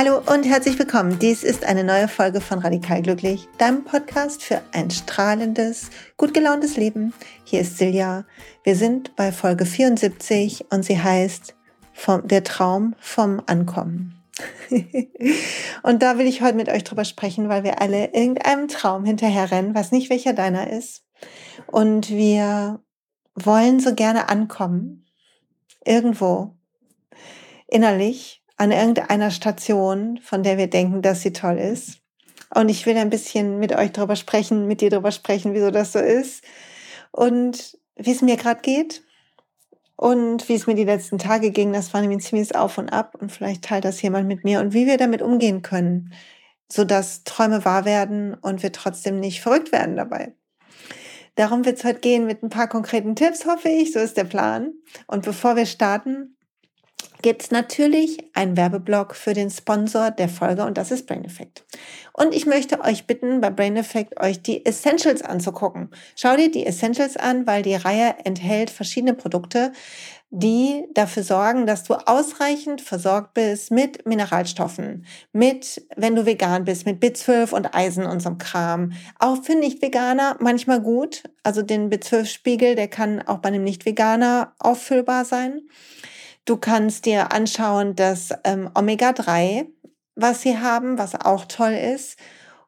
[0.00, 1.18] Hallo und herzlich willkommen.
[1.18, 6.76] Dies ist eine neue Folge von Radikal Glücklich, deinem Podcast für ein strahlendes, gut gelauntes
[6.76, 7.12] Leben.
[7.42, 8.24] Hier ist Silja.
[8.62, 11.56] Wir sind bei Folge 74 und sie heißt
[11.92, 14.22] vom, Der Traum vom Ankommen.
[15.82, 19.74] und da will ich heute mit euch drüber sprechen, weil wir alle irgendeinem Traum hinterherrennen,
[19.74, 21.02] was nicht welcher deiner ist.
[21.66, 22.80] Und wir
[23.34, 25.06] wollen so gerne ankommen.
[25.84, 26.54] Irgendwo.
[27.66, 32.00] Innerlich an irgendeiner Station, von der wir denken, dass sie toll ist.
[32.54, 35.92] Und ich will ein bisschen mit euch darüber sprechen, mit dir darüber sprechen, wieso das
[35.92, 36.44] so ist
[37.12, 39.02] und wie es mir gerade geht
[39.96, 41.72] und wie es mir die letzten Tage ging.
[41.72, 44.60] Das war nämlich ein ziemliches Auf und Ab und vielleicht teilt das jemand mit mir
[44.60, 46.12] und wie wir damit umgehen können,
[46.70, 50.34] sodass Träume wahr werden und wir trotzdem nicht verrückt werden dabei.
[51.34, 53.92] Darum wird es heute gehen mit ein paar konkreten Tipps, hoffe ich.
[53.92, 54.72] So ist der Plan.
[55.06, 56.36] Und bevor wir starten,
[57.22, 61.64] gibt es natürlich einen Werbeblock für den Sponsor der Folge und das ist Brain Effect.
[62.12, 65.90] Und ich möchte euch bitten, bei Brain Effect euch die Essentials anzugucken.
[66.16, 69.72] Schau dir die Essentials an, weil die Reihe enthält verschiedene Produkte,
[70.30, 76.84] die dafür sorgen, dass du ausreichend versorgt bist mit Mineralstoffen, mit, wenn du vegan bist,
[76.84, 78.92] mit B12 und Eisen und so einem Kram.
[79.18, 81.22] Auch für Nicht-Veganer manchmal gut.
[81.42, 85.62] Also den B12-Spiegel, der kann auch bei einem Nicht-Veganer auffüllbar sein.
[86.48, 89.66] Du kannst dir anschauen, dass ähm, Omega-3,
[90.14, 92.18] was sie haben, was auch toll ist.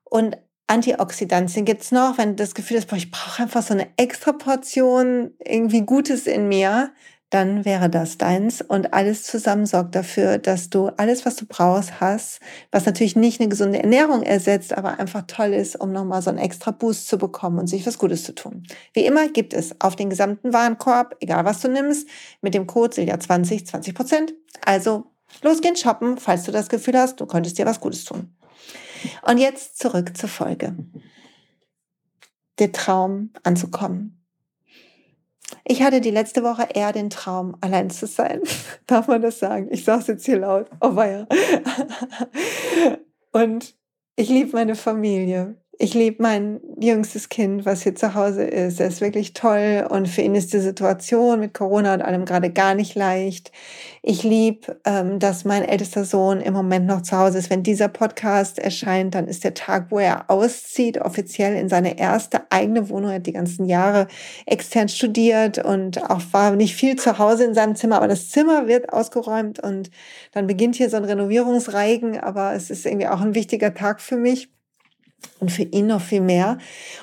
[0.05, 0.37] Und
[0.67, 4.33] Antioxidantien gibt's noch, wenn du das Gefühl hast, boah, ich brauche einfach so eine extra
[4.33, 6.93] Portion irgendwie Gutes in mir,
[7.31, 12.01] dann wäre das deins und alles zusammen sorgt dafür, dass du alles, was du brauchst,
[12.01, 12.41] hast,
[12.73, 16.41] was natürlich nicht eine gesunde Ernährung ersetzt, aber einfach toll ist, um nochmal so einen
[16.41, 18.65] extra Boost zu bekommen und sich was Gutes zu tun.
[18.95, 22.09] Wie immer gibt es auf den gesamten Warenkorb, egal was du nimmst,
[22.43, 24.35] mit dem Code SILJA20 20 Prozent.
[24.65, 25.07] Also
[25.43, 28.35] losgehen shoppen, falls du das Gefühl hast, du könntest dir was Gutes tun.
[29.23, 30.75] Und jetzt zurück zur Folge.
[32.59, 34.20] Der Traum anzukommen
[35.65, 38.41] ich hatte die letzte Woche eher den Traum, allein zu sein.
[38.87, 39.69] Darf man das sagen?
[39.71, 40.71] Ich sage es jetzt hier laut.
[40.81, 41.27] Oh weia.
[43.33, 43.77] Und
[44.17, 48.81] ich liebe meine Familie ich liebe mein jüngstes Kind, was hier zu Hause ist.
[48.81, 52.51] Er ist wirklich toll und für ihn ist die Situation mit Corona und allem gerade
[52.51, 53.51] gar nicht leicht.
[54.03, 57.49] Ich liebe, ähm, dass mein ältester Sohn im Moment noch zu Hause ist.
[57.49, 62.43] Wenn dieser Podcast erscheint, dann ist der Tag, wo er auszieht, offiziell in seine erste
[62.51, 63.13] eigene Wohnung.
[63.13, 64.07] Er hat die ganzen Jahre
[64.45, 68.67] extern studiert und auch war nicht viel zu Hause in seinem Zimmer, aber das Zimmer
[68.69, 69.91] wird ausgeräumt und
[70.33, 74.19] dann beginnt hier so ein Renovierungsreigen, aber es ist irgendwie auch ein wichtiger Tag für
[74.19, 74.51] mich
[75.41, 76.59] und für ihn noch viel mehr.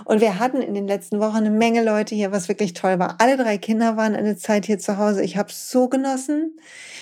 [0.05, 3.15] Und wir hatten in den letzten Wochen eine Menge Leute hier, was wirklich toll war.
[3.19, 5.23] Alle drei Kinder waren eine Zeit hier zu Hause.
[5.23, 6.57] Ich habe es so genossen.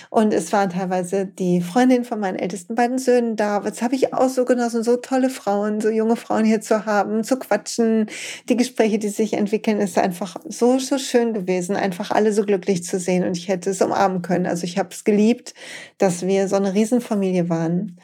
[0.10, 3.60] Und es waren teilweise die Freundin von meinen ältesten beiden Söhnen da.
[3.60, 7.24] Das habe ich auch so genossen, so tolle Frauen, so junge Frauen hier zu haben,
[7.24, 8.08] zu quatschen.
[8.48, 12.84] Die Gespräche, die sich entwickeln, ist einfach so, so schön gewesen, einfach alle so glücklich
[12.84, 13.26] zu sehen.
[13.26, 14.46] Und ich hätte es umarmen können.
[14.46, 15.54] Also ich habe es geliebt,
[15.98, 18.00] dass wir so eine Riesenfamilie waren.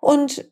[0.00, 0.48] Und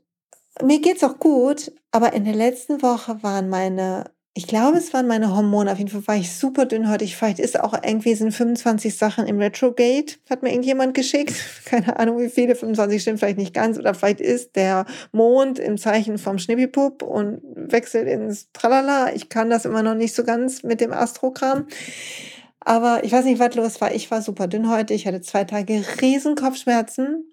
[0.62, 4.04] mir geht's auch gut, aber in der letzten Woche waren meine,
[4.34, 5.70] ich glaube, es waren meine Hormone.
[5.70, 7.16] Auf jeden Fall war ich super dünnhäutig.
[7.16, 11.34] Vielleicht ist auch irgendwie sind 25 Sachen im Retrogate, hat mir irgendjemand geschickt.
[11.64, 13.78] Keine Ahnung, wie viele, 25 stimmt vielleicht nicht ganz.
[13.78, 19.12] Oder vielleicht ist der Mond im Zeichen vom Schnippipup und wechselt ins Tralala.
[19.14, 21.66] Ich kann das immer noch nicht so ganz mit dem Astrogramm.
[22.60, 23.94] Aber ich weiß nicht, was los war.
[23.94, 27.24] Ich war super dünnhäutig, ich hatte zwei Tage riesen Kopfschmerzen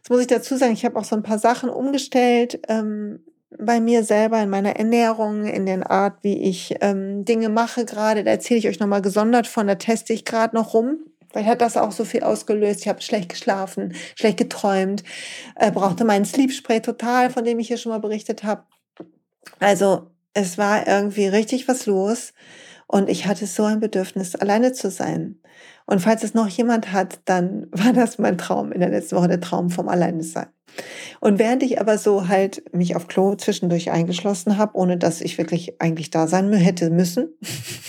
[0.00, 3.20] Jetzt muss ich dazu sagen, ich habe auch so ein paar Sachen umgestellt ähm,
[3.58, 8.24] bei mir selber, in meiner Ernährung, in der Art, wie ich ähm, Dinge mache gerade.
[8.24, 11.00] Da erzähle ich euch nochmal gesondert von, da teste ich gerade noch rum.
[11.30, 12.80] Vielleicht hat das auch so viel ausgelöst.
[12.80, 15.04] Ich habe schlecht geschlafen, schlecht geträumt,
[15.56, 18.64] äh, brauchte meinen Sleep Spray total, von dem ich hier schon mal berichtet habe.
[19.58, 22.32] Also es war irgendwie richtig was los
[22.92, 25.38] und ich hatte so ein Bedürfnis, alleine zu sein.
[25.86, 29.28] Und falls es noch jemand hat, dann war das mein Traum in der letzten Woche,
[29.28, 30.48] der Traum vom Alleinesein.
[31.20, 35.38] Und während ich aber so halt mich auf Klo zwischendurch eingeschlossen habe, ohne dass ich
[35.38, 37.28] wirklich eigentlich da sein hätte müssen,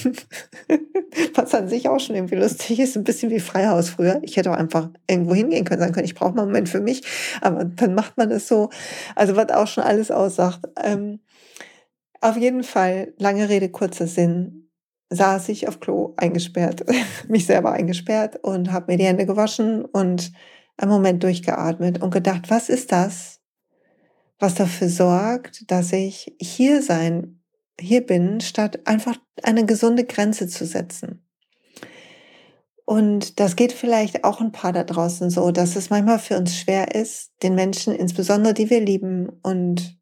[1.33, 4.19] was an sich auch schon irgendwie lustig ist, ein bisschen wie Freihaus früher.
[4.21, 6.81] Ich hätte auch einfach irgendwo hingehen können, sagen können, ich brauche mal einen Moment für
[6.81, 7.01] mich,
[7.41, 8.69] aber dann macht man das so.
[9.15, 10.61] Also was auch schon alles aussagt.
[10.83, 11.21] Ähm,
[12.19, 14.61] auf jeden Fall, lange Rede, kurzer Sinn
[15.11, 16.85] saß ich auf Klo eingesperrt,
[17.27, 20.31] mich selber eingesperrt und habe mir die Hände gewaschen und
[20.77, 23.41] einen Moment durchgeatmet und gedacht, was ist das,
[24.39, 27.41] was dafür sorgt, dass ich hier sein,
[27.79, 31.23] hier bin, statt einfach eine gesunde Grenze zu setzen.
[32.85, 36.57] Und das geht vielleicht auch ein paar da draußen so, dass es manchmal für uns
[36.57, 39.99] schwer ist, den Menschen, insbesondere die wir lieben und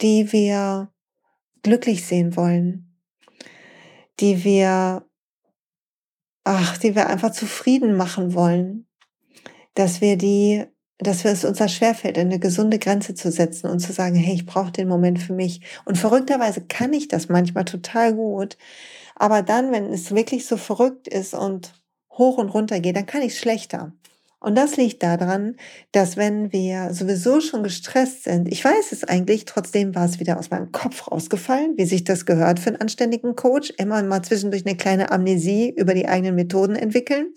[0.00, 0.92] die wir
[1.62, 2.89] glücklich sehen wollen,
[4.20, 5.06] die wir,
[6.44, 8.86] ach, die wir einfach zufrieden machen wollen,
[9.74, 10.64] dass wir die,
[10.98, 14.46] dass wir es uns schwerfällt, eine gesunde Grenze zu setzen und zu sagen, hey, ich
[14.46, 15.62] brauche den Moment für mich.
[15.86, 18.58] Und verrückterweise kann ich das manchmal total gut.
[19.14, 21.72] Aber dann, wenn es wirklich so verrückt ist und
[22.12, 23.92] hoch und runter geht, dann kann ich schlechter.
[24.40, 25.56] Und das liegt daran,
[25.92, 30.38] dass wenn wir sowieso schon gestresst sind, ich weiß es eigentlich, trotzdem war es wieder
[30.38, 34.64] aus meinem Kopf rausgefallen, wie sich das gehört für einen anständigen Coach, immer mal zwischendurch
[34.64, 37.34] eine kleine Amnesie über die eigenen Methoden entwickeln,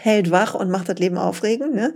[0.00, 1.94] hält wach und macht das Leben aufregend, ne?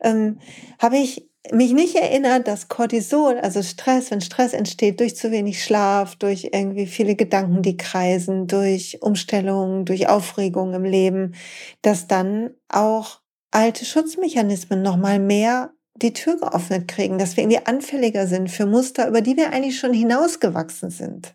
[0.00, 0.38] ähm,
[0.78, 5.64] habe ich mich nicht erinnert, dass Cortisol, also Stress, wenn Stress entsteht durch zu wenig
[5.64, 11.34] Schlaf, durch irgendwie viele Gedanken, die kreisen, durch Umstellungen, durch Aufregung im Leben,
[11.82, 13.19] dass dann auch
[13.50, 19.08] alte Schutzmechanismen nochmal mehr die Tür geöffnet kriegen, dass wir irgendwie anfälliger sind für Muster,
[19.08, 21.34] über die wir eigentlich schon hinausgewachsen sind.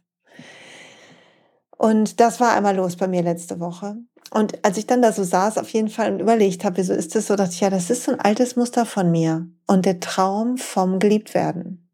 [1.78, 3.98] Und das war einmal los bei mir letzte Woche.
[4.32, 7.16] Und als ich dann da so saß, auf jeden Fall und überlegt habe, wieso ist
[7.16, 9.48] das so, dachte ich, ja, das ist so ein altes Muster von mir.
[9.68, 11.90] Und der Traum vom Geliebtwerden.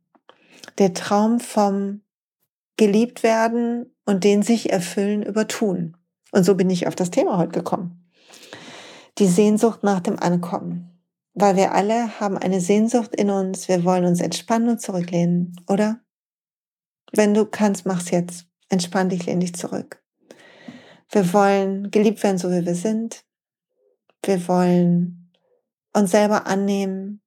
[0.78, 2.02] Der Traum vom
[2.78, 5.98] Geliebtwerden und den sich erfüllen übertun.
[6.32, 8.01] Und so bin ich auf das Thema heute gekommen.
[9.22, 11.00] Die Sehnsucht nach dem Ankommen.
[11.36, 13.68] Weil wir alle haben eine Sehnsucht in uns.
[13.68, 16.00] Wir wollen uns entspannen und zurücklehnen, oder?
[17.12, 18.48] Wenn du kannst, mach's jetzt.
[18.70, 20.04] Entspann dich, lehn dich zurück.
[21.12, 23.24] Wir wollen geliebt werden, so wie wir sind.
[24.26, 25.32] Wir wollen
[25.94, 27.21] uns selber annehmen.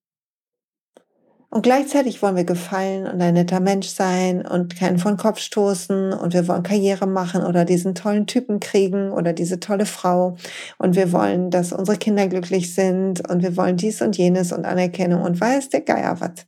[1.55, 6.13] Und gleichzeitig wollen wir gefallen und ein netter Mensch sein und keinen von Kopf stoßen
[6.13, 10.37] und wir wollen Karriere machen oder diesen tollen Typen kriegen oder diese tolle Frau
[10.79, 14.65] und wir wollen, dass unsere Kinder glücklich sind und wir wollen dies und jenes und
[14.65, 16.45] Anerkennung und weiß der Geier was.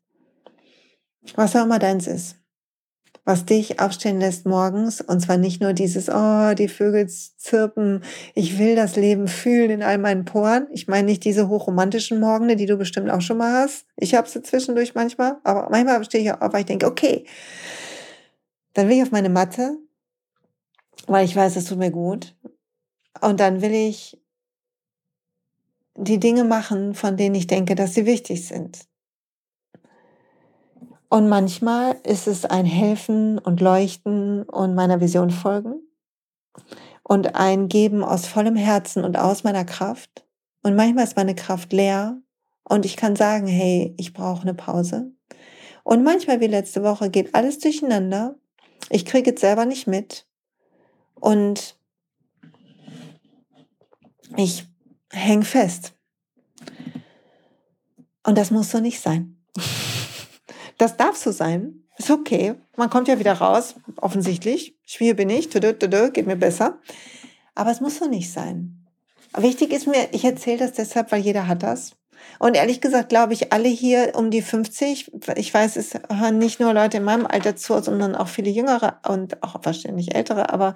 [1.37, 2.35] Was auch immer deins ist
[3.27, 5.01] was dich aufstehen lässt morgens.
[5.01, 8.03] Und zwar nicht nur dieses, oh, die Vögel zirpen,
[8.35, 10.69] ich will das Leben fühlen in all meinen Poren.
[10.71, 13.85] Ich meine nicht diese hochromantischen Morgene, die du bestimmt auch schon mal hast.
[13.97, 17.27] Ich habe sie zwischendurch manchmal, aber manchmal stehe ich auf, weil ich denke, okay,
[18.75, 19.77] dann will ich auf meine Matte,
[21.09, 22.37] weil ich weiß, es tut mir gut.
[23.21, 24.21] Und dann will ich
[25.97, 28.87] die Dinge machen, von denen ich denke, dass sie wichtig sind.
[31.09, 35.81] Und manchmal ist es ein Helfen und Leuchten und meiner Vision folgen
[37.03, 40.27] und ein Geben aus vollem Herzen und aus meiner Kraft.
[40.63, 42.21] Und manchmal ist meine Kraft leer
[42.65, 45.13] und ich kann sagen, hey, ich brauche eine Pause.
[45.85, 48.35] Und manchmal wie letzte Woche geht alles durcheinander.
[48.91, 50.27] Ich kriege es selber nicht mit
[51.15, 51.79] und
[54.37, 54.67] ich
[55.13, 55.95] hänge fest.
[58.25, 59.37] Und das muss so nicht sein.
[60.79, 61.83] Das darf so sein.
[61.99, 62.55] Ist okay.
[62.77, 64.77] Man kommt ja wieder raus, offensichtlich.
[64.83, 66.79] Hier bin ich, tüdü, tüdü, geht mir besser.
[67.55, 68.87] Aber es muss so nicht sein.
[69.37, 71.97] Wichtig ist mir, ich erzähle das deshalb, weil jeder hat das.
[72.39, 76.61] Und ehrlich gesagt glaube ich, alle hier um die 50, ich weiß, es hören nicht
[76.61, 80.75] nur Leute in meinem Alter zu, sondern auch viele Jüngere und auch wahrscheinlich Ältere, aber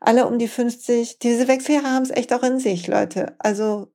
[0.00, 3.34] alle um die 50, diese Wechseljahre haben es echt auch in sich, Leute.
[3.38, 3.92] Also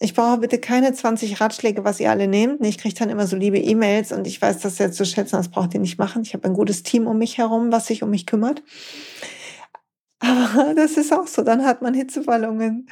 [0.00, 2.64] ich brauche bitte keine 20 Ratschläge, was ihr alle nehmt.
[2.66, 5.48] Ich kriege dann immer so liebe E-Mails und ich weiß das sehr zu schätzen, das
[5.48, 6.22] braucht ihr nicht machen.
[6.22, 8.62] Ich habe ein gutes Team um mich herum, was sich um mich kümmert.
[10.18, 11.42] Aber das ist auch so.
[11.42, 12.88] Dann hat man Hitzewallungen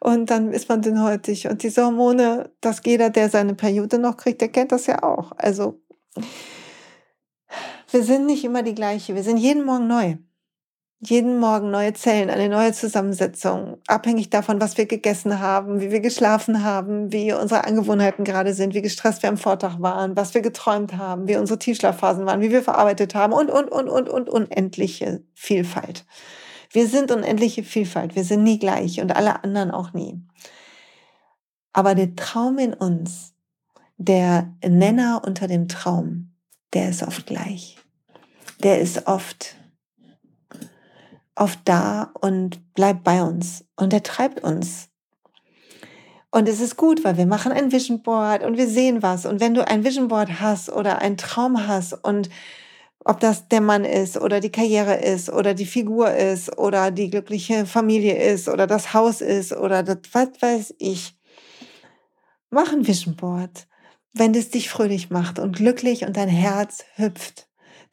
[0.00, 1.48] und dann ist man dünnhäutig.
[1.48, 5.32] Und diese Hormone, dass jeder, der seine Periode noch kriegt, der kennt das ja auch.
[5.36, 5.80] Also
[7.90, 9.14] wir sind nicht immer die gleiche.
[9.14, 10.16] Wir sind jeden Morgen neu
[11.08, 16.00] jeden Morgen neue Zellen, eine neue Zusammensetzung, abhängig davon, was wir gegessen haben, wie wir
[16.00, 20.42] geschlafen haben, wie unsere Angewohnheiten gerade sind, wie gestresst wir am Vortag waren, was wir
[20.42, 24.28] geträumt haben, wie unsere Tiefschlafphasen waren, wie wir verarbeitet haben und, und, und, und, und
[24.28, 26.04] unendliche Vielfalt.
[26.70, 28.16] Wir sind unendliche Vielfalt.
[28.16, 30.20] Wir sind nie gleich und alle anderen auch nie.
[31.72, 33.34] Aber der Traum in uns,
[33.96, 36.32] der Nenner unter dem Traum,
[36.74, 37.76] der ist oft gleich.
[38.62, 39.56] Der ist oft
[41.36, 44.88] oft da und bleibt bei uns und er treibt uns.
[46.30, 49.24] Und es ist gut, weil wir machen ein Vision Board und wir sehen was.
[49.24, 52.28] Und wenn du ein Vision Board hast oder einen Traum hast und
[53.04, 57.08] ob das der Mann ist oder die Karriere ist oder die Figur ist oder die
[57.08, 61.14] glückliche Familie ist oder das Haus ist oder das, was weiß ich,
[62.50, 63.68] mach ein Vision Board,
[64.12, 67.45] wenn es dich fröhlich macht und glücklich und dein Herz hüpft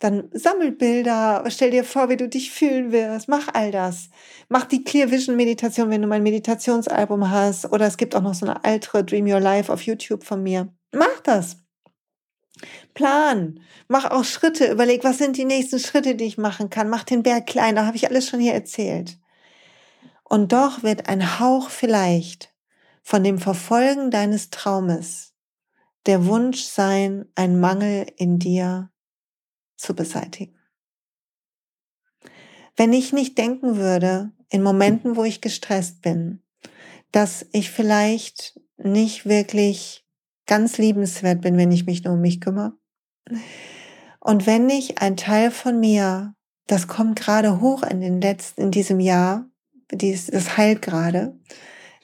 [0.03, 4.10] dann sammel Bilder, stell dir vor, wie du dich fühlen wirst, mach all das.
[4.50, 8.33] Mach die Clear Vision Meditation, wenn du mein Meditationsalbum hast, oder es gibt auch noch
[8.33, 10.67] so eine alte Dream Your Life auf YouTube von mir.
[10.91, 11.57] Mach das.
[12.93, 16.89] Plan, mach auch Schritte, überleg, was sind die nächsten Schritte, die ich machen kann.
[16.89, 19.17] Mach den Berg klein, da habe ich alles schon hier erzählt.
[20.24, 22.53] Und doch wird ein Hauch vielleicht
[23.03, 25.33] von dem Verfolgen deines Traumes
[26.05, 28.89] der Wunsch sein, ein Mangel in dir
[29.75, 30.58] zu beseitigen.
[32.75, 36.42] Wenn ich nicht denken würde, in Momenten, wo ich gestresst bin,
[37.12, 40.06] dass ich vielleicht nicht wirklich
[40.46, 42.74] ganz liebenswert bin, wenn ich mich nur um mich kümmere.
[44.20, 46.36] Und wenn ich ein Teil von mir,
[46.68, 49.50] das kommt gerade hoch in den letzten, in diesem Jahr,
[49.89, 51.39] das heilt gerade,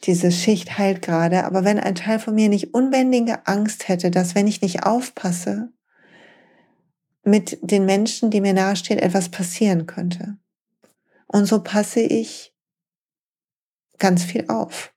[0.03, 4.35] diese Schicht heilt gerade, aber wenn ein Teil von mir nicht unbändige Angst hätte, dass
[4.35, 5.73] wenn ich nicht aufpasse,
[7.23, 10.37] mit den Menschen, die mir nahestehen, etwas passieren könnte.
[11.27, 12.53] Und so passe ich
[13.99, 14.93] ganz viel auf.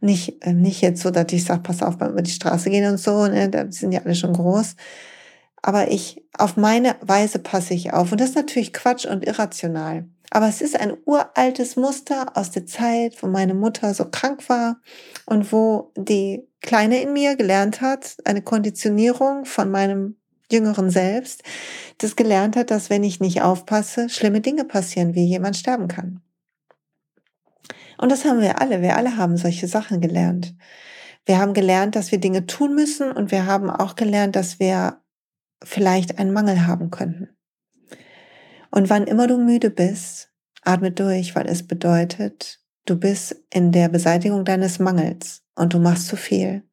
[0.00, 2.90] Nicht, äh, nicht jetzt so, dass ich sage, pass auf, beim über die Straße gehen
[2.90, 4.76] und so, ne, da sind ja alle schon groß.
[5.62, 8.12] Aber ich, auf meine Weise passe ich auf.
[8.12, 10.06] Und das ist natürlich Quatsch und irrational.
[10.30, 14.80] Aber es ist ein uraltes Muster aus der Zeit, wo meine Mutter so krank war
[15.26, 20.16] und wo die Kleine in mir gelernt hat, eine Konditionierung von meinem
[20.50, 21.42] jüngeren Selbst,
[21.98, 26.20] das gelernt hat, dass wenn ich nicht aufpasse, schlimme Dinge passieren, wie jemand sterben kann.
[27.98, 28.82] Und das haben wir alle.
[28.82, 30.54] Wir alle haben solche Sachen gelernt.
[31.26, 35.00] Wir haben gelernt, dass wir Dinge tun müssen und wir haben auch gelernt, dass wir
[35.62, 37.28] vielleicht einen Mangel haben könnten.
[38.70, 40.30] Und wann immer du müde bist,
[40.62, 46.08] atme durch, weil es bedeutet, du bist in der Beseitigung deines Mangels und du machst
[46.08, 46.64] zu viel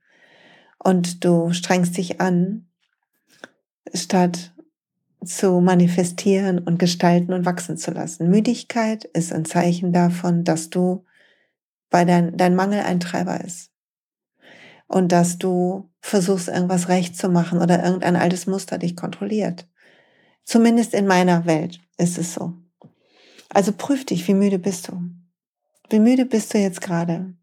[0.79, 2.70] und du strengst dich an
[3.93, 4.53] statt
[5.23, 8.29] zu manifestieren und gestalten und wachsen zu lassen.
[8.29, 11.05] Müdigkeit ist ein Zeichen davon, dass du
[11.89, 13.69] bei dein, dein Mangel ein Treiber ist.
[14.87, 19.67] Und dass du versuchst, irgendwas recht zu machen oder irgendein altes Muster dich kontrolliert.
[20.43, 22.53] Zumindest in meiner Welt ist es so.
[23.49, 25.01] Also prüf dich, wie müde bist du?
[25.89, 27.33] Wie müde bist du jetzt gerade?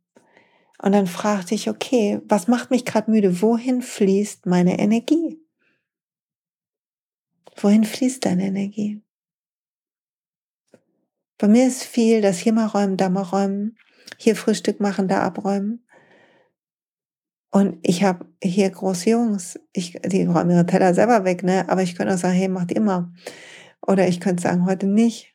[0.80, 3.40] Und dann frag dich, okay, was macht mich gerade müde?
[3.42, 5.38] Wohin fließt meine Energie?
[7.60, 9.02] Wohin fließt deine Energie?
[11.38, 13.76] Bei mir ist viel, das hier mal räumen, da mal räumen,
[14.16, 15.84] hier Frühstück machen, da abräumen.
[17.50, 21.68] Und ich habe hier große Jungs, ich, die räumen ihre Teller selber weg, ne?
[21.68, 23.12] Aber ich könnte auch sagen, hey, macht immer.
[23.80, 25.34] Oder ich könnte sagen, heute nicht.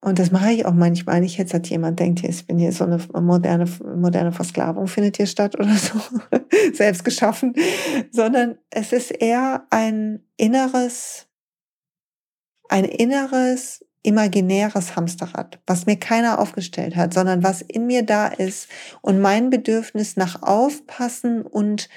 [0.00, 1.38] Und das mache ich auch manchmal nicht.
[1.38, 5.58] Jetzt hat jemand denkt, ich bin hier so eine moderne, moderne Versklavung findet hier statt
[5.58, 5.98] oder so,
[6.72, 7.54] selbst geschaffen,
[8.12, 11.27] sondern es ist eher ein inneres
[12.68, 18.68] ein inneres, imaginäres Hamsterrad, was mir keiner aufgestellt hat, sondern was in mir da ist
[19.02, 21.88] und mein Bedürfnis nach Aufpassen und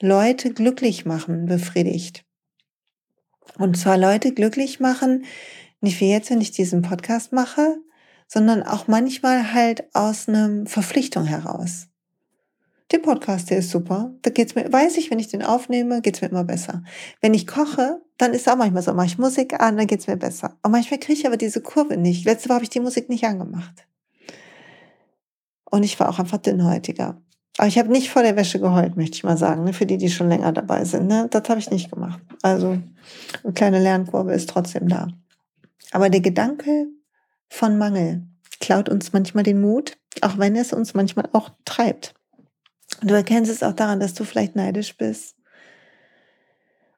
[0.00, 2.24] Leute glücklich machen befriedigt.
[3.58, 5.24] Und zwar Leute glücklich machen,
[5.80, 7.76] nicht wie jetzt, wenn ich diesen Podcast mache,
[8.28, 11.88] sondern auch manchmal halt aus einer Verpflichtung heraus.
[12.92, 14.12] Der Podcast, der ist super.
[14.22, 16.84] Da geht's mir, weiß ich, wenn ich den aufnehme, geht's mir immer besser.
[17.20, 20.06] Wenn ich koche, dann ist es auch manchmal so, mache ich Musik an, dann geht's
[20.06, 20.56] mir besser.
[20.62, 22.24] Und manchmal kriege ich aber diese Kurve nicht.
[22.24, 23.86] Letzte Woche habe ich die Musik nicht angemacht.
[25.64, 27.20] Und ich war auch einfach dünnhäutiger.
[27.58, 29.72] Aber ich habe nicht vor der Wäsche geheult, möchte ich mal sagen, ne?
[29.72, 31.08] für die, die schon länger dabei sind.
[31.08, 31.26] Ne?
[31.30, 32.20] Das habe ich nicht gemacht.
[32.42, 32.78] Also
[33.42, 35.08] eine kleine Lernkurve ist trotzdem da.
[35.90, 36.86] Aber der Gedanke
[37.48, 38.22] von Mangel
[38.60, 42.14] klaut uns manchmal den Mut, auch wenn es uns manchmal auch treibt.
[43.02, 45.36] Du erkennst es auch daran, dass du vielleicht neidisch bist.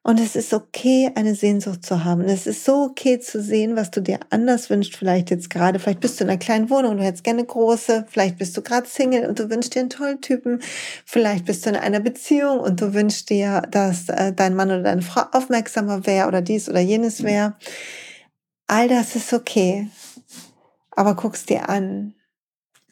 [0.01, 2.21] Und es ist okay, eine Sehnsucht zu haben.
[2.21, 4.95] es ist so okay zu sehen, was du dir anders wünschst.
[4.95, 8.05] Vielleicht jetzt gerade, vielleicht bist du in einer kleinen Wohnung und du hättest gerne große.
[8.09, 10.61] Vielleicht bist du gerade Single und du wünschst dir einen tollen Typen.
[11.05, 14.83] Vielleicht bist du in einer Beziehung und du wünschst dir, dass äh, dein Mann oder
[14.83, 17.55] deine Frau aufmerksamer wäre oder dies oder jenes wäre.
[18.67, 19.89] All das ist okay.
[20.91, 22.15] Aber guckst dir an,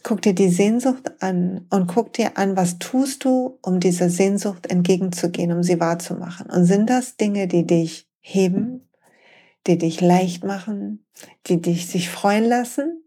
[0.07, 4.67] Guck dir die Sehnsucht an und guck dir an, was tust du, um dieser Sehnsucht
[4.67, 6.49] entgegenzugehen, um sie wahrzumachen.
[6.49, 8.89] Und sind das Dinge, die dich heben,
[9.67, 11.05] die dich leicht machen,
[11.47, 13.03] die dich sich freuen lassen?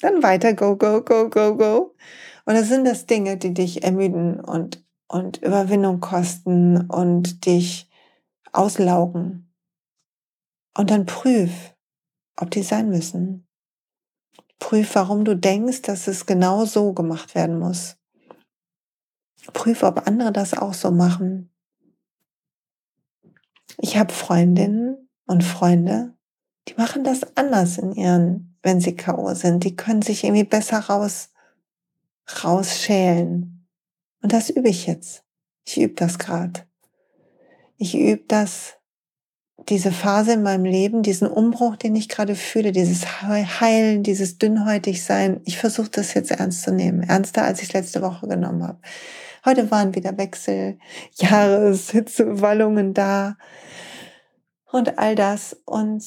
[0.00, 1.94] Dann weiter, go, go, go, go, go.
[2.46, 7.88] Oder sind das Dinge, die dich ermüden und, und Überwindung kosten und dich
[8.50, 9.54] auslaugen?
[10.76, 11.76] Und dann prüf,
[12.34, 13.47] ob die sein müssen.
[14.58, 17.96] Prüf, warum du denkst, dass es genau so gemacht werden muss.
[19.52, 21.50] Prüf, ob andere das auch so machen.
[23.78, 26.14] Ich habe Freundinnen und Freunde,
[26.68, 29.34] die machen das anders in ihren, wenn sie K.O.
[29.34, 29.64] sind.
[29.64, 31.30] Die können sich irgendwie besser raus,
[32.42, 33.66] rausschälen.
[34.22, 35.24] Und das übe ich jetzt.
[35.64, 36.66] Ich übe das gerade.
[37.76, 38.77] Ich übe das,
[39.66, 45.04] diese Phase in meinem Leben, diesen Umbruch, den ich gerade fühle, dieses Heilen, dieses dünnhäutig
[45.04, 45.40] sein.
[45.44, 47.02] Ich versuche das jetzt ernst zu nehmen.
[47.02, 48.78] Ernster, als ich es letzte Woche genommen habe.
[49.44, 50.78] Heute waren wieder Wechsel,
[51.16, 52.40] Jahreshitze,
[52.94, 53.36] da
[54.70, 55.56] und all das.
[55.64, 56.04] Und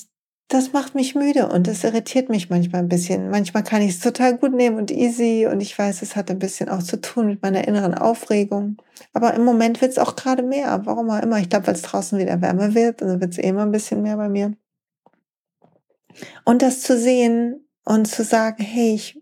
[0.53, 3.29] das macht mich müde und das irritiert mich manchmal ein bisschen.
[3.29, 6.39] Manchmal kann ich es total gut nehmen und easy und ich weiß, es hat ein
[6.39, 8.75] bisschen auch zu tun mit meiner inneren Aufregung.
[9.13, 10.81] Aber im Moment wird es auch gerade mehr.
[10.84, 11.39] Warum auch immer.
[11.39, 14.01] Ich glaube, weil es draußen wieder wärmer wird, dann wird es eh immer ein bisschen
[14.01, 14.53] mehr bei mir.
[16.43, 19.22] Und das zu sehen und zu sagen, hey, ich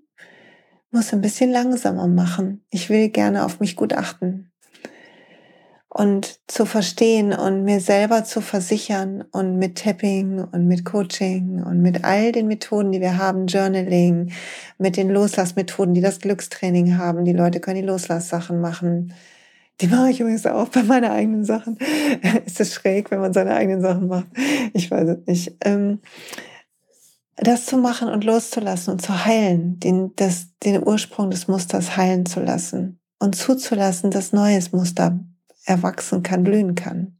[0.90, 2.66] muss ein bisschen langsamer machen.
[2.72, 4.49] Ich will gerne auf mich gut achten
[5.90, 11.82] und zu verstehen und mir selber zu versichern und mit Tapping und mit Coaching und
[11.82, 14.32] mit all den Methoden, die wir haben, Journaling,
[14.78, 17.26] mit den Loslassmethoden, die das Glückstraining haben.
[17.26, 19.14] Die Leute können die Loslasssachen machen.
[19.82, 21.78] Die mache ich übrigens auch bei meinen eigenen Sachen.
[22.46, 24.28] Ist es schräg, wenn man seine eigenen Sachen macht?
[24.74, 25.56] Ich weiß es nicht.
[25.66, 26.00] Ähm,
[27.36, 32.26] das zu machen und loszulassen und zu heilen, den, das, den Ursprung des Musters heilen
[32.26, 35.20] zu lassen und zuzulassen, dass neues Muster
[35.70, 37.20] erwachsen kann, blühen kann.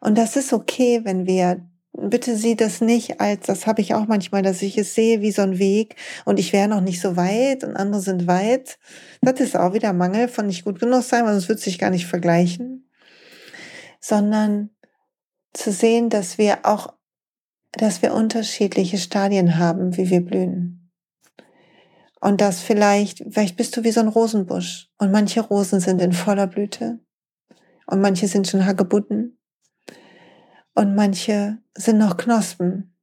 [0.00, 4.06] Und das ist okay, wenn wir, bitte sieh das nicht als, das habe ich auch
[4.06, 7.16] manchmal, dass ich es sehe wie so ein Weg und ich wäre noch nicht so
[7.16, 8.78] weit und andere sind weit.
[9.22, 11.90] Das ist auch wieder Mangel von nicht gut genug sein, weil sonst wird sich gar
[11.90, 12.90] nicht vergleichen.
[14.00, 14.70] Sondern
[15.54, 16.92] zu sehen, dass wir auch,
[17.72, 20.90] dass wir unterschiedliche Stadien haben, wie wir blühen.
[22.20, 26.12] Und dass vielleicht, vielleicht bist du wie so ein Rosenbusch und manche Rosen sind in
[26.12, 27.00] voller Blüte
[27.86, 29.38] und manche sind schon Hagebutten
[30.74, 32.94] und manche sind noch Knospen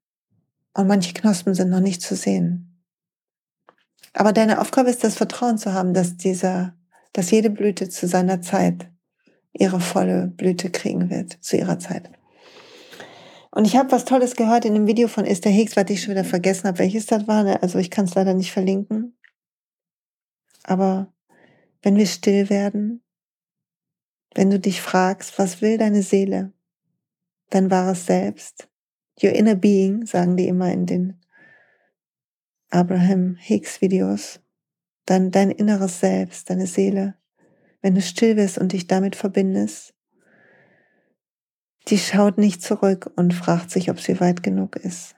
[0.73, 2.81] und manche Knospen sind noch nicht zu sehen.
[4.13, 6.75] Aber deine Aufgabe ist, das Vertrauen zu haben, dass dieser,
[7.13, 8.89] dass jede Blüte zu seiner Zeit
[9.53, 12.11] ihre volle Blüte kriegen wird, zu ihrer Zeit.
[13.51, 16.11] Und ich habe was Tolles gehört in dem Video von Esther Hicks, was ich schon
[16.11, 17.43] wieder vergessen habe, welches das war.
[17.43, 17.61] Ne?
[17.61, 19.15] Also ich kann es leider nicht verlinken.
[20.63, 21.13] Aber
[21.83, 23.02] wenn wir still werden
[24.35, 26.51] wenn du dich fragst, was will deine Seele,
[27.49, 28.69] dein wahres Selbst,
[29.21, 31.19] your inner being, sagen die immer in den
[32.69, 34.39] Abraham Hicks Videos,
[35.05, 37.15] dann dein inneres Selbst, deine Seele,
[37.81, 39.93] wenn du still wirst und dich damit verbindest,
[41.87, 45.15] die schaut nicht zurück und fragt sich, ob sie weit genug ist.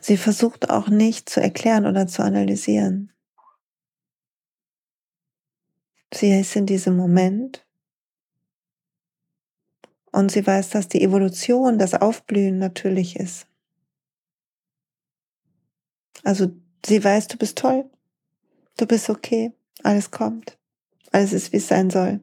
[0.00, 3.13] Sie versucht auch nicht zu erklären oder zu analysieren.
[6.12, 7.66] Sie ist in diesem Moment
[10.12, 13.48] und sie weiß, dass die Evolution, das Aufblühen natürlich ist.
[16.22, 16.52] Also
[16.86, 17.90] sie weiß, du bist toll,
[18.76, 20.56] du bist okay, alles kommt,
[21.10, 22.20] alles ist, wie es sein soll.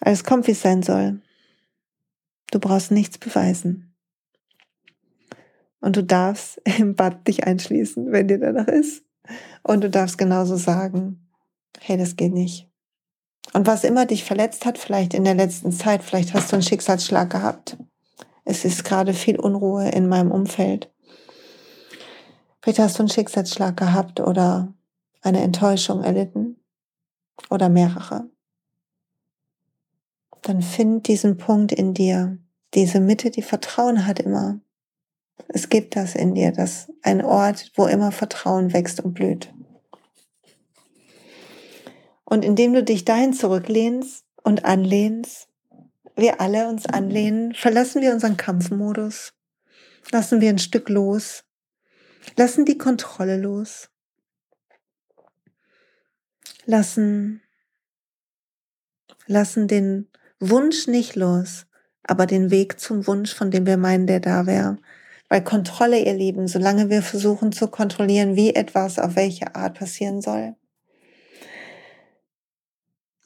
[0.00, 1.20] Alles kommt, wie es sein soll.
[2.50, 3.94] Du brauchst nichts beweisen.
[5.80, 9.04] Und du darfst im Bad dich einschließen, wenn dir danach ist.
[9.62, 11.29] Und du darfst genauso sagen,
[11.78, 12.68] hey, das geht nicht.
[13.52, 16.62] Und was immer dich verletzt hat, vielleicht in der letzten Zeit, vielleicht hast du einen
[16.62, 17.76] Schicksalsschlag gehabt.
[18.44, 20.92] Es ist gerade viel Unruhe in meinem Umfeld.
[22.62, 24.72] Vielleicht hast du einen Schicksalsschlag gehabt oder
[25.22, 26.56] eine Enttäuschung erlitten
[27.48, 28.28] oder mehrere.
[30.42, 32.38] Dann find diesen Punkt in dir,
[32.74, 34.60] diese Mitte, die Vertrauen hat immer.
[35.48, 39.52] Es gibt das in dir, das ein Ort, wo immer Vertrauen wächst und blüht.
[42.30, 45.48] Und indem du dich dahin zurücklehnst und anlehnst,
[46.14, 49.32] wir alle uns anlehnen, verlassen wir unseren Kampfmodus,
[50.12, 51.42] lassen wir ein Stück los,
[52.36, 53.90] lassen die Kontrolle los,
[56.66, 57.42] lassen,
[59.26, 61.66] lassen den Wunsch nicht los,
[62.04, 64.78] aber den Weg zum Wunsch, von dem wir meinen, der da wäre.
[65.28, 70.20] Weil Kontrolle, ihr Lieben, solange wir versuchen zu kontrollieren, wie etwas auf welche Art passieren
[70.22, 70.54] soll,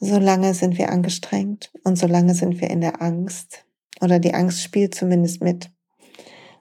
[0.05, 3.65] solange sind wir angestrengt und solange sind wir in der Angst
[4.01, 5.71] oder die Angst spielt zumindest mit.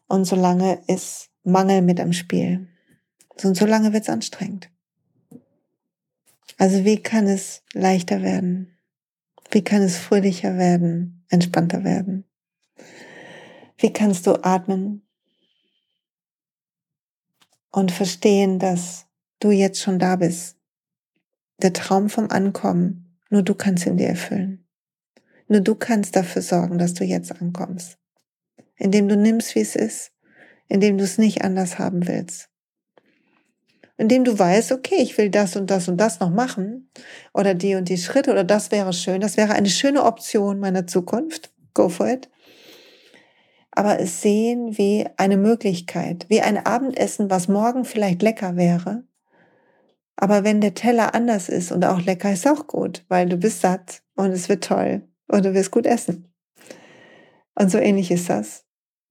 [0.07, 2.67] Und solange ist Mangel mit am Spiel.
[3.43, 4.69] Und solange wird es anstrengend.
[6.57, 8.77] Also wie kann es leichter werden?
[9.51, 12.25] Wie kann es fröhlicher werden, entspannter werden?
[13.77, 15.05] Wie kannst du atmen
[17.71, 19.07] und verstehen, dass
[19.39, 20.57] du jetzt schon da bist?
[21.61, 23.02] Der Traum vom Ankommen
[23.33, 24.65] nur du kannst ihn dir erfüllen.
[25.47, 27.97] Nur du kannst dafür sorgen, dass du jetzt ankommst.
[28.75, 30.11] indem du nimmst, wie es ist,
[30.67, 32.49] indem du es nicht anders haben willst.
[33.97, 36.89] Indem du weißt, okay, ich will das und das und das noch machen
[37.33, 40.87] oder die und die Schritte oder das wäre schön, das wäre eine schöne Option meiner
[40.87, 41.53] Zukunft.
[41.73, 42.29] Go for it.
[43.71, 49.03] Aber es sehen wie eine Möglichkeit, wie ein Abendessen, was morgen vielleicht lecker wäre.
[50.15, 53.61] Aber wenn der Teller anders ist und auch lecker, ist auch gut, weil du bist
[53.61, 56.33] satt und es wird toll und du wirst gut essen.
[57.55, 58.63] Und so ähnlich ist das.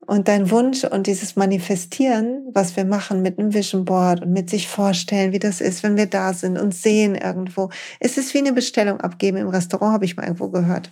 [0.05, 4.51] Und dein Wunsch und dieses Manifestieren, was wir machen mit einem Vision Board und mit
[4.51, 7.71] sich vorstellen, wie das ist, wenn wir da sind und sehen irgendwo.
[8.01, 10.91] Es ist wie eine Bestellung abgeben im Restaurant, habe ich mal irgendwo gehört.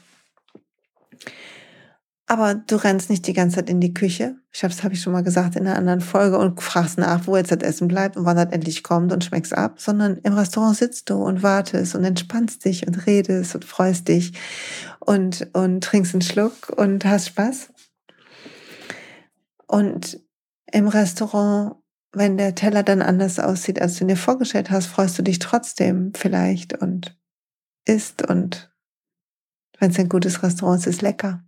[2.31, 4.37] Aber du rennst nicht die ganze Zeit in die Küche.
[4.53, 7.27] Ich habe es habe ich schon mal gesagt in einer anderen Folge und fragst nach,
[7.27, 10.35] wo jetzt das Essen bleibt und wann das endlich kommt und schmeckst ab, sondern im
[10.35, 14.33] Restaurant sitzt du und wartest und entspannst dich und redest und freust dich
[15.01, 17.73] und und trinkst einen Schluck und hast Spaß.
[19.67, 20.21] Und
[20.71, 25.25] im Restaurant, wenn der Teller dann anders aussieht, als du dir vorgestellt hast, freust du
[25.25, 27.19] dich trotzdem vielleicht und
[27.85, 28.73] isst und
[29.81, 31.43] wenn es ein gutes Restaurant ist, ist lecker.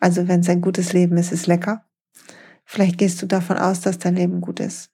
[0.00, 1.84] Also wenn es ein gutes Leben ist, ist lecker.
[2.64, 4.90] Vielleicht gehst du davon aus, dass dein Leben gut ist.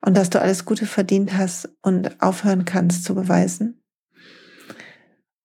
[0.00, 3.82] Und dass du alles Gute verdient hast und aufhören kannst zu beweisen.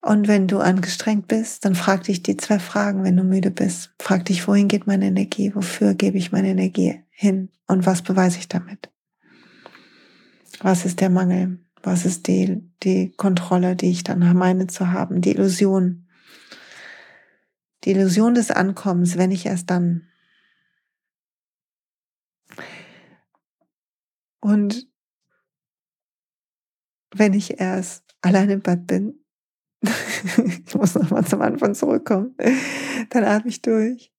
[0.02, 3.94] Und wenn du angestrengt bist, dann frag dich die zwei Fragen, wenn du müde bist.
[4.00, 5.56] Frag dich, wohin geht meine Energie?
[5.56, 7.50] Wofür gebe ich meine Energie hin?
[7.68, 8.92] Und was beweise ich damit?
[10.60, 11.60] Was ist der Mangel?
[11.82, 15.22] Was ist die, die Kontrolle, die ich dann meine zu haben?
[15.22, 16.03] Die Illusion,
[17.84, 20.08] die Illusion des Ankommens, wenn ich erst dann.
[24.40, 24.88] Und
[27.14, 29.24] wenn ich erst allein im Bad bin,
[29.82, 32.36] ich muss nochmal zum Anfang zurückkommen,
[33.10, 34.14] dann atme ich durch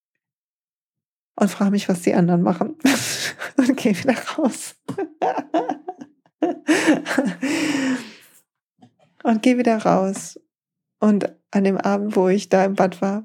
[1.37, 2.77] und frage mich, was die anderen machen
[3.57, 4.77] und gehe wieder raus.
[9.25, 10.39] und gehe wieder raus.
[11.01, 13.25] Und an dem Abend, wo ich da im Bad war,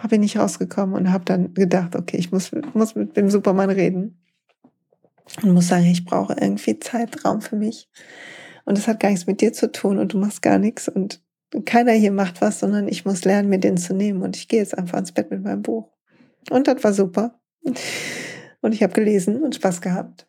[0.00, 3.70] habe ich nicht rausgekommen und habe dann gedacht, okay, ich muss, muss mit dem Superman
[3.70, 4.18] reden
[5.42, 7.88] und muss sagen, ich brauche irgendwie Zeitraum für mich.
[8.64, 11.20] Und das hat gar nichts mit dir zu tun und du machst gar nichts und
[11.64, 14.22] keiner hier macht was, sondern ich muss lernen, mir den zu nehmen.
[14.22, 15.88] Und ich gehe jetzt einfach ins Bett mit meinem Buch.
[16.50, 17.40] Und das war super.
[18.60, 20.26] Und ich habe gelesen und Spaß gehabt.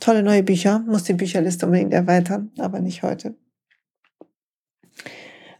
[0.00, 3.34] Tolle neue Bücher, muss die Bücherliste unbedingt erweitern, aber nicht heute.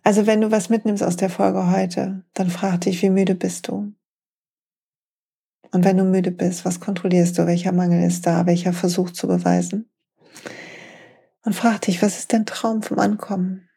[0.05, 3.69] Also wenn du was mitnimmst aus der Folge heute, dann frag dich, wie müde bist
[3.69, 3.95] du?
[5.73, 7.47] Und wenn du müde bist, was kontrollierst du?
[7.47, 8.47] Welcher Mangel ist da?
[8.47, 9.91] Welcher Versuch zu beweisen?
[11.43, 13.69] Und frag dich, was ist dein Traum vom Ankommen?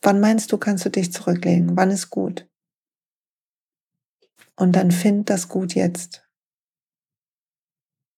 [0.00, 1.76] Wann meinst du, kannst du dich zurücklegen?
[1.76, 2.48] Wann ist gut?
[4.56, 6.26] Und dann find das Gut jetzt.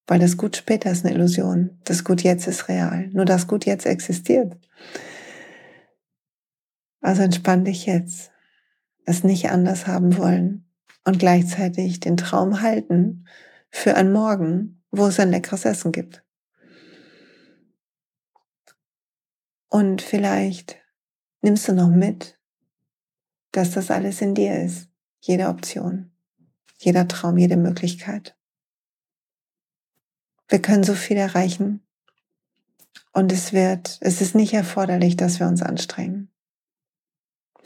[0.07, 1.81] Weil das Gut später ist eine Illusion.
[1.83, 3.09] Das Gut jetzt ist real.
[3.11, 4.55] Nur das Gut jetzt existiert.
[7.01, 8.31] Also entspann dich jetzt.
[9.05, 10.65] Es nicht anders haben wollen
[11.05, 13.25] und gleichzeitig den Traum halten
[13.69, 16.23] für ein Morgen, wo es ein leckeres Essen gibt.
[19.69, 20.77] Und vielleicht
[21.41, 22.37] nimmst du noch mit,
[23.51, 24.89] dass das alles in dir ist.
[25.19, 26.11] Jede Option,
[26.77, 28.35] jeder Traum, jede Möglichkeit.
[30.47, 31.85] Wir können so viel erreichen.
[33.13, 36.29] Und es wird, es ist nicht erforderlich, dass wir uns anstrengen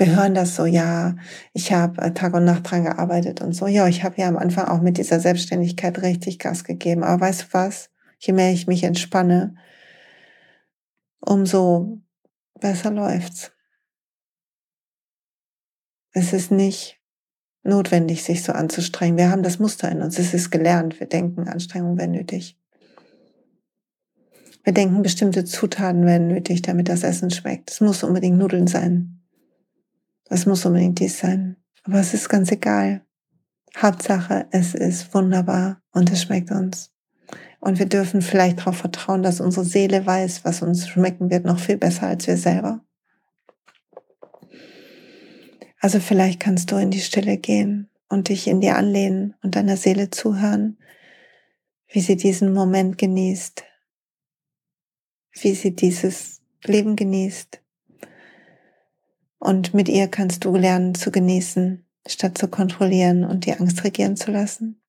[0.01, 1.15] wir hören das so, ja,
[1.53, 3.67] ich habe äh, Tag und Nacht dran gearbeitet und so.
[3.67, 7.03] Ja, ich habe ja am Anfang auch mit dieser Selbstständigkeit richtig Gas gegeben.
[7.03, 7.91] Aber weißt du was?
[8.17, 9.53] Je mehr ich mich entspanne,
[11.19, 12.01] umso
[12.59, 13.51] besser läuft's.
[16.13, 16.99] Es ist nicht
[17.61, 19.19] notwendig, sich so anzustrengen.
[19.19, 20.17] Wir haben das Muster in uns.
[20.17, 20.99] Es ist gelernt.
[20.99, 22.57] Wir denken, Anstrengung wäre nötig.
[24.63, 27.69] Wir denken, bestimmte Zutaten wären nötig, damit das Essen schmeckt.
[27.69, 29.10] Es muss unbedingt Nudeln sein.
[30.31, 31.57] Es muss unbedingt dies sein.
[31.83, 33.05] Aber es ist ganz egal.
[33.75, 36.89] Hauptsache, es ist wunderbar und es schmeckt uns.
[37.59, 41.59] Und wir dürfen vielleicht darauf vertrauen, dass unsere Seele weiß, was uns schmecken wird, noch
[41.59, 42.79] viel besser als wir selber.
[45.81, 49.75] Also vielleicht kannst du in die Stille gehen und dich in dir anlehnen und deiner
[49.75, 50.77] Seele zuhören,
[51.89, 53.65] wie sie diesen Moment genießt,
[55.41, 57.61] wie sie dieses Leben genießt,
[59.41, 64.15] und mit ihr kannst du lernen zu genießen, statt zu kontrollieren und die Angst regieren
[64.15, 64.79] zu lassen.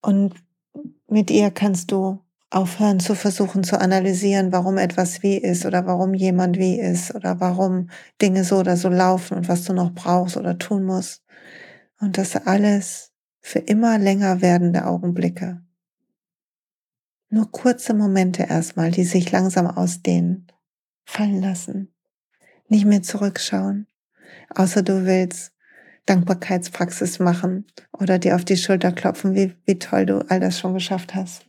[0.00, 0.34] Und
[1.06, 2.18] mit ihr kannst du
[2.48, 7.40] aufhören zu versuchen zu analysieren, warum etwas wie ist oder warum jemand wie ist oder
[7.40, 7.90] warum
[8.22, 11.22] Dinge so oder so laufen und was du noch brauchst oder tun musst.
[12.00, 15.60] Und das alles für immer länger werdende Augenblicke.
[17.28, 20.46] Nur kurze Momente erstmal, die sich langsam ausdehnen,
[21.10, 21.92] fallen lassen,
[22.68, 23.86] nicht mehr zurückschauen,
[24.54, 25.52] außer du willst
[26.06, 30.74] Dankbarkeitspraxis machen oder dir auf die Schulter klopfen, wie, wie toll du all das schon
[30.74, 31.46] geschafft hast.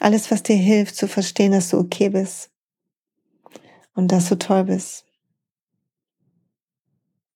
[0.00, 2.50] Alles, was dir hilft zu verstehen, dass du okay bist
[3.94, 5.04] und dass du toll bist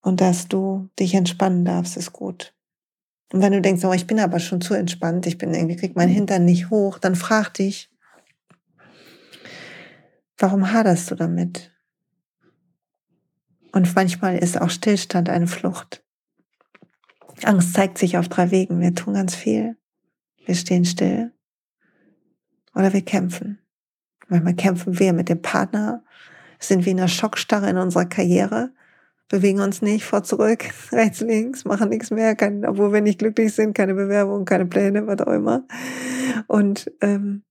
[0.03, 2.55] und dass du dich entspannen darfst, ist gut.
[3.33, 5.97] Und wenn du denkst, oh, ich bin aber schon zu entspannt, ich bin irgendwie, krieg
[5.97, 7.90] mein Hintern nicht hoch, dann frag dich,
[10.41, 11.73] warum haderst du damit?
[13.73, 16.03] Und manchmal ist auch Stillstand eine Flucht.
[17.45, 18.81] Angst zeigt sich auf drei Wegen.
[18.81, 19.77] Wir tun ganz viel.
[20.45, 21.33] Wir stehen still
[22.75, 23.59] oder wir kämpfen.
[24.29, 26.03] Manchmal kämpfen wir mit dem Partner,
[26.59, 28.73] sind wie in einer Schockstarre in unserer Karriere
[29.31, 33.55] bewegen uns nicht vor zurück, rechts, links, machen nichts mehr, kein, obwohl wir nicht glücklich
[33.55, 35.67] sind, keine Bewerbung, keine Pläne, was auch immer.
[36.49, 37.45] Und ähm,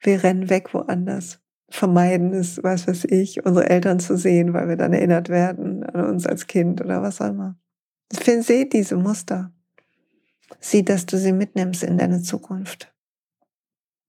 [0.00, 1.40] wir rennen weg woanders,
[1.76, 6.06] vermeiden es, was weiß ich, unsere Eltern zu sehen, weil wir dann erinnert werden an
[6.06, 7.56] uns als Kind oder was auch immer.
[8.10, 9.52] Seh diese Muster.
[10.60, 12.94] Sieh, dass du sie mitnimmst in deine Zukunft.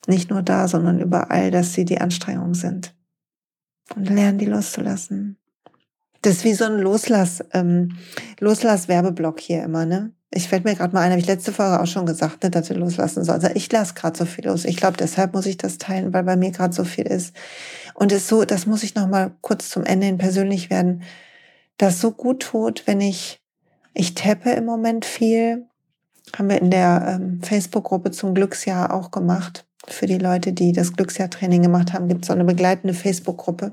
[0.07, 2.95] Nicht nur da, sondern überall, dass sie die Anstrengung sind.
[3.95, 5.37] Und lern die loszulassen.
[6.21, 7.97] Das ist wie so ein Loslass, ähm,
[8.39, 10.13] Loslass-Werbeblock hier immer, ne?
[10.29, 12.69] Ich fällt mir gerade mal ein, habe ich letzte Folge auch schon gesagt, ne, dass
[12.69, 13.41] wir loslassen sollen.
[13.41, 14.65] Also ich lasse gerade so viel los.
[14.65, 17.33] Ich glaube, deshalb muss ich das teilen, weil bei mir gerade so viel ist.
[17.93, 21.03] Und es so, das muss ich noch mal kurz zum Ende hin persönlich werden,
[21.77, 23.39] das so gut tut, wenn ich,
[23.93, 25.67] ich tappe im Moment viel,
[26.35, 29.65] haben wir in der ähm, Facebook-Gruppe zum Glücksjahr auch gemacht.
[29.87, 33.71] Für die Leute, die das Glücksjahr-Training gemacht haben, gibt es so eine begleitende Facebook-Gruppe.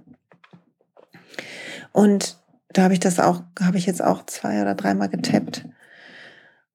[1.93, 2.39] Und
[2.73, 5.67] da habe ich das auch, habe ich jetzt auch zwei oder dreimal getappt.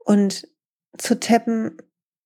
[0.09, 0.47] Und
[0.97, 1.77] zu tappen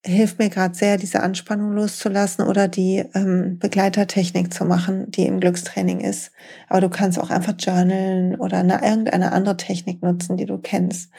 [0.06, 5.42] hilft mir gerade sehr, diese Anspannung loszulassen oder die ähm, Begleitertechnik zu machen, die im
[5.42, 6.32] Glückstraining ist.
[6.70, 11.12] Aber du kannst auch einfach journalen oder eine, irgendeine andere Technik nutzen, die du kennst,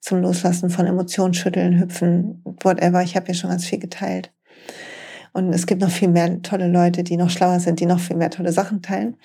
[0.00, 3.02] zum Loslassen von Emotionen, Schütteln, Hüpfen, whatever.
[3.02, 4.32] Ich habe ja schon ganz viel geteilt.
[5.32, 8.16] Und es gibt noch viel mehr tolle Leute, die noch schlauer sind, die noch viel
[8.16, 9.16] mehr tolle Sachen teilen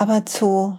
[0.00, 0.78] aber zu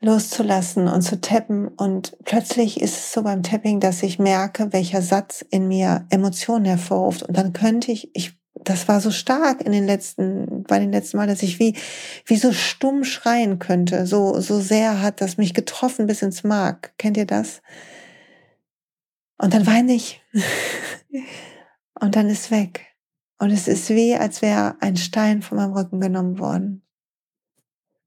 [0.00, 1.68] loszulassen und zu tappen.
[1.68, 6.64] Und plötzlich ist es so beim Tapping, dass ich merke, welcher Satz in mir Emotionen
[6.64, 7.22] hervorruft.
[7.22, 11.18] Und dann könnte ich, ich, das war so stark in den letzten, bei den letzten
[11.18, 11.76] Mal, dass ich wie,
[12.24, 14.06] wie so stumm schreien könnte.
[14.06, 16.94] So, so sehr hat das mich getroffen bis ins Mark.
[16.96, 17.60] Kennt ihr das?
[19.36, 20.22] Und dann weine ich.
[22.00, 22.86] und dann ist weg.
[23.38, 26.82] Und es ist wie, als wäre ein Stein von meinem Rücken genommen worden.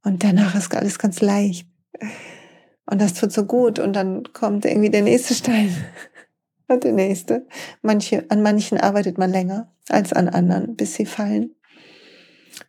[0.03, 1.73] Und danach ist alles ganz leicht.
[2.86, 3.79] Und das tut so gut.
[3.79, 5.73] Und dann kommt irgendwie der nächste Stein.
[6.67, 7.47] Und der nächste.
[7.82, 11.56] Manche, an manchen arbeitet man länger als an anderen, bis sie fallen.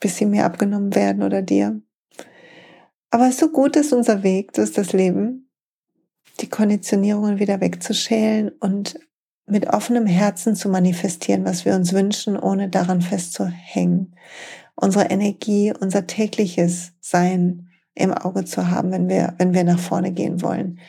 [0.01, 1.81] Bis sie mir abgenommen werden oder dir.
[3.11, 5.49] Aber ist so gut, dass unser Weg, das ist das Leben,
[6.41, 8.99] die Konditionierungen wieder wegzuschälen und
[9.47, 14.17] mit offenem Herzen zu manifestieren, was wir uns wünschen, ohne daran festzuhängen
[14.77, 17.64] unsere Energie, unser tägliches Sein
[17.95, 20.81] im Auge zu haben, wenn wir, wenn wir nach vorne gehen wollen.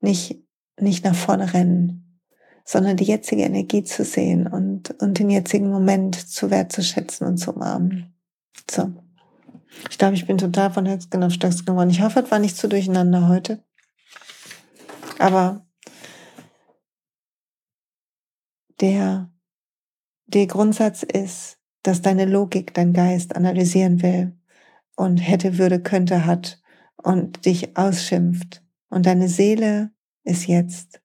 [0.00, 0.42] Nicht,
[0.80, 2.20] nicht nach vorne rennen,
[2.64, 7.52] sondern die jetzige Energie zu sehen und, und den jetzigen Moment zu wertzuschätzen und zu
[7.52, 8.14] umarmen.
[8.70, 8.92] So.
[9.90, 11.90] Ich glaube, ich bin total von Herzen auf Stöcks geworden.
[11.90, 13.62] Ich hoffe, es war nicht zu durcheinander heute.
[15.18, 15.66] Aber
[18.80, 19.30] der,
[20.26, 24.36] der Grundsatz ist, dass deine Logik, dein Geist analysieren will
[24.96, 26.60] und hätte, würde, könnte, hat
[26.96, 28.62] und dich ausschimpft.
[28.88, 29.90] Und deine Seele
[30.24, 31.00] ist jetzt.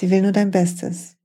[0.00, 1.16] Die will nur dein Bestes.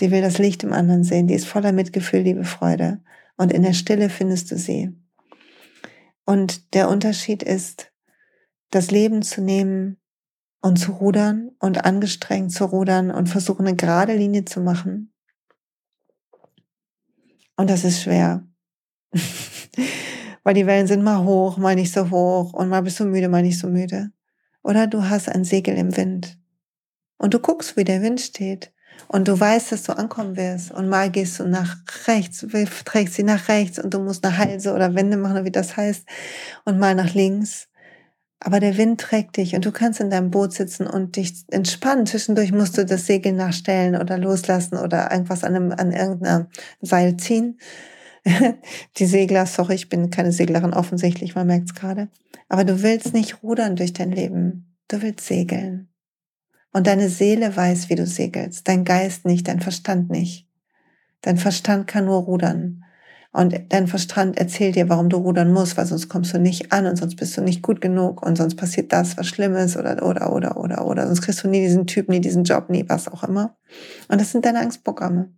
[0.00, 1.26] Die will das Licht im anderen sehen.
[1.26, 3.02] Die ist voller Mitgefühl, Liebe, Freude.
[3.36, 4.96] Und in der Stille findest du sie.
[6.24, 7.92] Und der Unterschied ist,
[8.70, 9.98] das Leben zu nehmen
[10.60, 15.12] und zu rudern und angestrengt zu rudern und versuchen, eine gerade Linie zu machen
[17.58, 18.46] und das ist schwer.
[20.44, 23.28] Weil die Wellen sind mal hoch, mal nicht so hoch und mal bist du müde,
[23.28, 24.10] mal nicht so müde.
[24.62, 26.38] Oder du hast ein Segel im Wind.
[27.18, 28.72] Und du guckst, wie der Wind steht.
[29.06, 30.72] Und du weißt, dass du ankommen wirst.
[30.72, 32.44] Und mal gehst du nach rechts,
[32.84, 36.04] trägst sie nach rechts und du musst eine Halse oder Wände machen, wie das heißt.
[36.64, 37.68] Und mal nach links.
[38.40, 42.06] Aber der Wind trägt dich und du kannst in deinem Boot sitzen und dich entspannen.
[42.06, 46.46] Zwischendurch musst du das Segel nachstellen oder loslassen oder irgendwas an, einem, an irgendeinem
[46.80, 47.58] Seil ziehen.
[48.96, 52.08] Die Segler, sorry, ich bin keine Seglerin offensichtlich, man merkt es gerade.
[52.48, 54.76] Aber du willst nicht rudern durch dein Leben.
[54.88, 55.88] Du willst segeln.
[56.72, 58.68] Und deine Seele weiß, wie du segelst.
[58.68, 60.48] Dein Geist nicht, dein Verstand nicht.
[61.22, 62.84] Dein Verstand kann nur rudern.
[63.32, 66.86] Und dein Verstand erzählt dir, warum du rudern musst, weil sonst kommst du nicht an
[66.86, 70.32] und sonst bist du nicht gut genug und sonst passiert das, was Schlimmes oder, oder,
[70.32, 71.06] oder, oder, oder.
[71.06, 73.56] Sonst kriegst du nie diesen Typ, nie diesen Job, nie was auch immer.
[74.08, 75.30] Und das sind deine Angstprogramme.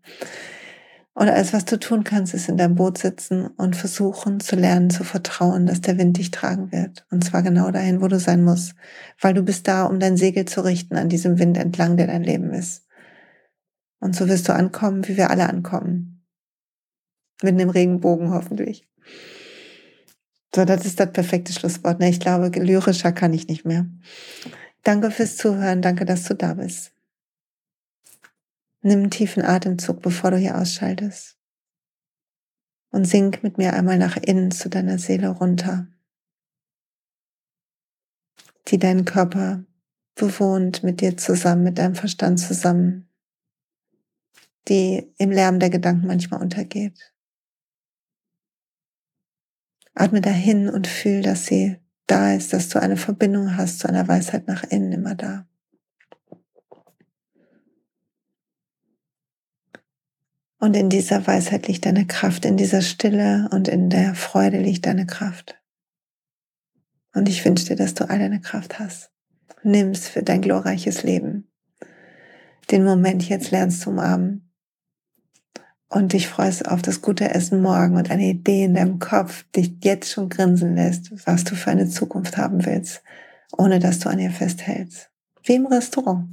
[1.13, 4.91] Und alles, was du tun kannst, ist in deinem Boot sitzen und versuchen zu lernen,
[4.91, 7.05] zu vertrauen, dass der Wind dich tragen wird.
[7.11, 8.75] Und zwar genau dahin, wo du sein musst.
[9.21, 12.23] Weil du bist da, um dein Segel zu richten an diesem Wind entlang, der dein
[12.23, 12.87] Leben ist.
[13.99, 16.21] Und so wirst du ankommen, wie wir alle ankommen
[17.43, 18.87] mit einem Regenbogen hoffentlich.
[20.55, 22.01] So, das ist das perfekte Schlusswort.
[22.01, 22.11] Ne?
[22.11, 23.87] Ich glaube, lyrischer kann ich nicht mehr.
[24.83, 25.83] Danke fürs Zuhören.
[25.83, 26.93] Danke, dass du da bist.
[28.83, 31.37] Nimm einen tiefen Atemzug, bevor du hier ausschaltest.
[32.91, 35.87] Und sink mit mir einmal nach innen zu deiner Seele runter,
[38.69, 39.65] die deinen Körper
[40.15, 43.09] bewohnt mit dir zusammen, mit deinem Verstand zusammen,
[44.69, 47.15] die im Lärm der Gedanken manchmal untergeht.
[49.95, 54.09] Atme dahin und fühl, dass sie da ist, dass du eine Verbindung hast zu einer
[54.09, 55.47] Weisheit nach innen immer da.
[60.61, 64.85] Und in dieser Weisheit liegt deine Kraft, in dieser Stille und in der Freude liegt
[64.85, 65.59] deine Kraft.
[67.15, 69.11] Und ich wünsche dir, dass du all deine Kraft hast.
[69.63, 71.51] Nimm's für dein glorreiches Leben.
[72.71, 74.53] Den Moment jetzt lernst du umarmen
[75.89, 79.73] und dich freust auf das gute Essen morgen und eine Idee in deinem Kopf dich
[79.83, 83.03] jetzt schon grinsen lässt, was du für eine Zukunft haben willst,
[83.57, 85.11] ohne dass du an ihr festhältst.
[85.43, 86.29] Wie im Restaurant,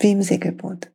[0.00, 0.90] wie im Segelboot.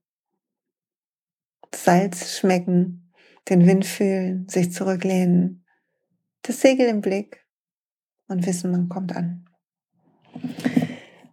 [1.76, 3.12] Salz schmecken,
[3.50, 5.66] den Wind fühlen, sich zurücklehnen,
[6.42, 7.46] das Segel im Blick
[8.28, 9.46] und wissen, man kommt an.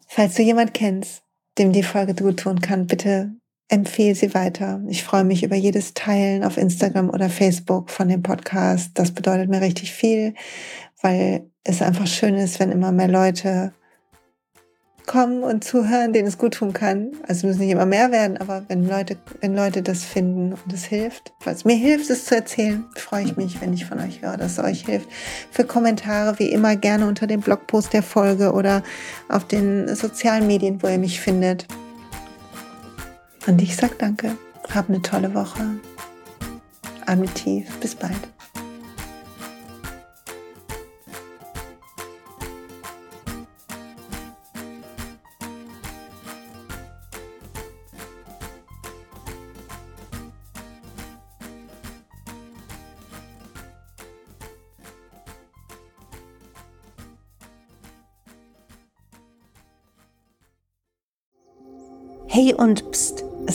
[0.08, 1.22] Falls du jemand kennst,
[1.58, 3.32] dem die Folge gut tun kann, bitte
[3.68, 4.82] empfehle sie weiter.
[4.88, 8.90] Ich freue mich über jedes Teilen auf Instagram oder Facebook von dem Podcast.
[8.94, 10.34] Das bedeutet mir richtig viel,
[11.00, 13.72] weil es einfach schön ist, wenn immer mehr Leute
[15.06, 17.12] kommen und zuhören, denen es gut tun kann.
[17.26, 20.84] Also müssen nicht immer mehr werden, aber wenn Leute, wenn Leute das finden und es
[20.84, 24.22] hilft, weil es mir hilft, es zu erzählen, freue ich mich, wenn ich von euch
[24.22, 25.08] höre, dass es euch hilft.
[25.50, 28.82] Für Kommentare wie immer gerne unter dem Blogpost der Folge oder
[29.28, 31.66] auf den sozialen Medien, wo ihr mich findet.
[33.46, 34.36] Und ich sage danke.
[34.72, 35.62] Hab eine tolle Woche.
[37.06, 37.66] Atme tief.
[37.80, 38.41] Bis bald.